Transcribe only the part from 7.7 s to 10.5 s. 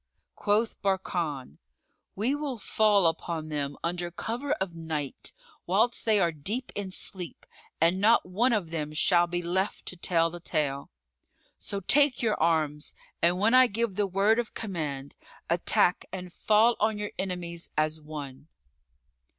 and not one of them shall be left to tell the